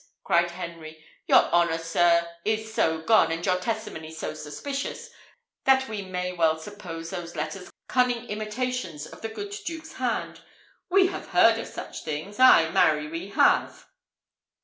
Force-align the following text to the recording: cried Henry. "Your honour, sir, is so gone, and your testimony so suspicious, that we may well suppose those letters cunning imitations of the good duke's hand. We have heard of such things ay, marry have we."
cried 0.23 0.49
Henry. 0.49 1.05
"Your 1.27 1.43
honour, 1.51 1.77
sir, 1.77 2.27
is 2.43 2.73
so 2.73 3.01
gone, 3.03 3.31
and 3.31 3.45
your 3.45 3.57
testimony 3.57 4.09
so 4.11 4.33
suspicious, 4.33 5.11
that 5.65 5.87
we 5.87 6.01
may 6.01 6.31
well 6.31 6.57
suppose 6.57 7.11
those 7.11 7.35
letters 7.35 7.69
cunning 7.87 8.25
imitations 8.25 9.05
of 9.05 9.21
the 9.21 9.29
good 9.29 9.53
duke's 9.63 9.93
hand. 9.93 10.41
We 10.89 11.09
have 11.09 11.27
heard 11.27 11.59
of 11.59 11.67
such 11.67 12.03
things 12.03 12.39
ay, 12.39 12.71
marry 12.71 13.27
have 13.29 13.73
we." 13.77 13.85